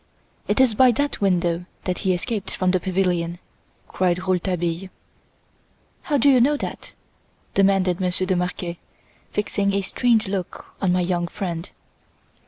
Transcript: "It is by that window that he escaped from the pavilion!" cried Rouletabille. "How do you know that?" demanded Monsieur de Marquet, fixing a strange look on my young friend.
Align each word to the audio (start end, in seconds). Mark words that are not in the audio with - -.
"It 0.47 0.59
is 0.59 0.73
by 0.73 0.91
that 0.93 1.21
window 1.21 1.67
that 1.83 1.99
he 1.99 2.11
escaped 2.15 2.55
from 2.55 2.71
the 2.71 2.79
pavilion!" 2.79 3.37
cried 3.87 4.17
Rouletabille. 4.25 4.89
"How 6.01 6.17
do 6.17 6.27
you 6.27 6.41
know 6.41 6.57
that?" 6.57 6.93
demanded 7.53 7.99
Monsieur 7.99 8.25
de 8.25 8.35
Marquet, 8.35 8.79
fixing 9.29 9.73
a 9.73 9.81
strange 9.83 10.27
look 10.27 10.73
on 10.81 10.91
my 10.91 11.01
young 11.01 11.27
friend. 11.27 11.69